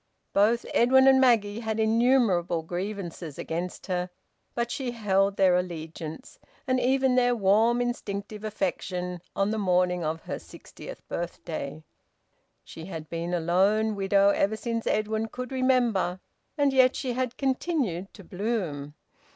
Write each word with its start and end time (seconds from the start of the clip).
Both 0.33 0.65
Edwin 0.73 1.07
and 1.07 1.21
Maggie 1.21 1.59
had 1.59 1.79
innumerable 1.79 2.63
grievances 2.63 3.37
against 3.37 3.85
her, 3.85 4.09
but 4.55 4.71
she 4.71 4.89
held 4.89 5.37
their 5.37 5.55
allegiance, 5.55 6.39
and 6.65 6.79
even 6.79 7.13
their 7.13 7.35
warm 7.35 7.79
instinctive 7.81 8.43
affection, 8.43 9.21
on 9.35 9.51
the 9.51 9.59
morning 9.59 10.03
of 10.03 10.21
her 10.23 10.39
sixtieth 10.39 11.07
birthday. 11.07 11.83
She 12.63 12.85
had 12.85 13.11
been 13.11 13.31
a 13.31 13.39
lone 13.39 13.93
widow 13.93 14.29
ever 14.29 14.57
since 14.57 14.87
Edwin 14.87 15.27
could 15.27 15.51
remember, 15.51 16.19
and 16.57 16.73
yet 16.73 16.95
she 16.95 17.13
had 17.13 17.37
continued 17.37 18.11
to 18.15 18.23
bloom. 18.23 18.95